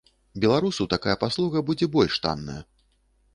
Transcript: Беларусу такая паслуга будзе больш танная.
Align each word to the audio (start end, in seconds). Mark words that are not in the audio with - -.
Беларусу 0.45 0.87
такая 0.93 1.15
паслуга 1.23 1.63
будзе 1.69 1.89
больш 1.97 2.17
танная. 2.25 2.57